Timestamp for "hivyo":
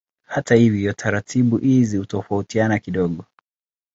0.55-0.93